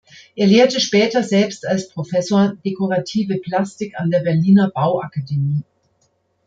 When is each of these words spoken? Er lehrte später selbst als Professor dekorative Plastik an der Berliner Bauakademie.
Er 0.35 0.47
lehrte 0.47 0.79
später 0.81 1.21
selbst 1.21 1.63
als 1.67 1.87
Professor 1.87 2.57
dekorative 2.65 3.37
Plastik 3.37 3.99
an 3.99 4.09
der 4.09 4.21
Berliner 4.21 4.71
Bauakademie. 4.71 5.61